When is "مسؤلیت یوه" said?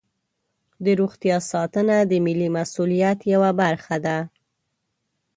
2.57-3.51